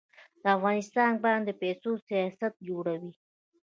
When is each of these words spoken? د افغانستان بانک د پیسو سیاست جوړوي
د 0.41 0.43
افغانستان 0.57 1.11
بانک 1.23 1.43
د 1.45 1.49
پیسو 1.61 1.91
سیاست 2.07 2.53
جوړوي 2.67 3.11